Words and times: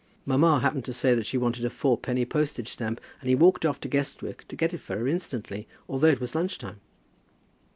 Mamma 0.25 0.61
happened 0.61 0.83
to 0.85 0.93
say 0.93 1.13
that 1.13 1.27
she 1.27 1.37
wanted 1.37 1.63
a 1.63 1.69
four 1.69 1.95
penny 1.95 2.25
postage 2.25 2.69
stamp, 2.69 2.99
and 3.19 3.29
he 3.29 3.35
walked 3.35 3.67
off 3.67 3.79
to 3.81 3.87
Guestwick 3.87 4.47
to 4.47 4.55
get 4.55 4.73
it 4.73 4.79
for 4.81 4.97
her 4.97 5.07
instantly, 5.07 5.67
although 5.87 6.07
it 6.07 6.19
was 6.19 6.33
lunch 6.33 6.57
time." 6.57 6.81